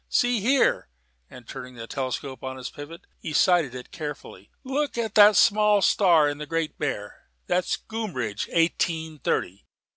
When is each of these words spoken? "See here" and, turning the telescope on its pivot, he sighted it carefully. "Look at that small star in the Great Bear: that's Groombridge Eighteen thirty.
"See 0.09 0.39
here" 0.41 0.89
and, 1.29 1.47
turning 1.47 1.75
the 1.75 1.85
telescope 1.85 2.43
on 2.43 2.57
its 2.57 2.71
pivot, 2.71 3.01
he 3.19 3.33
sighted 3.33 3.75
it 3.75 3.91
carefully. 3.91 4.49
"Look 4.63 4.97
at 4.97 5.13
that 5.13 5.35
small 5.35 5.83
star 5.83 6.27
in 6.27 6.39
the 6.39 6.47
Great 6.47 6.79
Bear: 6.79 7.29
that's 7.45 7.77
Groombridge 7.77 8.49
Eighteen 8.51 9.19
thirty. 9.19 9.67